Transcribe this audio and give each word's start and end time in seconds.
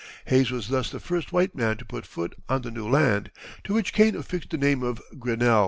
Hayes 0.25 0.49
was 0.49 0.69
thus 0.69 0.89
the 0.89 0.99
first 0.99 1.31
white 1.31 1.53
man 1.53 1.77
to 1.77 1.85
put 1.85 2.07
foot 2.07 2.33
on 2.49 2.63
the 2.63 2.71
new 2.71 2.89
land, 2.89 3.29
to 3.63 3.75
which 3.75 3.93
Kane 3.93 4.15
affixed 4.15 4.49
the 4.49 4.57
name 4.57 4.81
of 4.81 4.99
Grinnell. 5.19 5.59